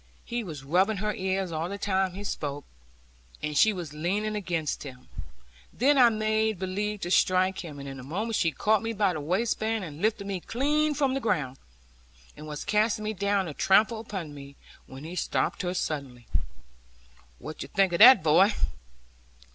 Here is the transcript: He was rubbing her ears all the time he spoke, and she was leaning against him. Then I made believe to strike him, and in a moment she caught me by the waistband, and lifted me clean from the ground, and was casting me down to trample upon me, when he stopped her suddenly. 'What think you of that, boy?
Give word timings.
He 0.25 0.43
was 0.43 0.63
rubbing 0.63 0.97
her 0.97 1.13
ears 1.13 1.51
all 1.51 1.69
the 1.69 1.77
time 1.77 2.13
he 2.15 2.23
spoke, 2.23 2.65
and 3.43 3.55
she 3.55 3.71
was 3.71 3.93
leaning 3.93 4.35
against 4.35 4.81
him. 4.81 5.09
Then 5.71 5.95
I 5.99 6.09
made 6.09 6.57
believe 6.57 7.01
to 7.01 7.11
strike 7.11 7.59
him, 7.59 7.77
and 7.77 7.87
in 7.87 7.99
a 7.99 8.03
moment 8.03 8.35
she 8.35 8.49
caught 8.51 8.81
me 8.81 8.93
by 8.93 9.13
the 9.13 9.19
waistband, 9.21 9.83
and 9.85 10.01
lifted 10.01 10.25
me 10.25 10.39
clean 10.39 10.95
from 10.95 11.13
the 11.13 11.19
ground, 11.19 11.57
and 12.35 12.47
was 12.47 12.65
casting 12.65 13.03
me 13.05 13.13
down 13.13 13.45
to 13.45 13.53
trample 13.53 13.99
upon 13.99 14.33
me, 14.33 14.55
when 14.87 15.03
he 15.03 15.15
stopped 15.15 15.61
her 15.61 15.75
suddenly. 15.75 16.25
'What 17.37 17.59
think 17.59 17.91
you 17.91 17.95
of 17.97 17.99
that, 17.99 18.23
boy? 18.23 18.55